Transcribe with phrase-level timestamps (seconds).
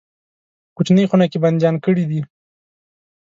[0.75, 2.21] کوچنۍ خونه کې بندیان کړي دي.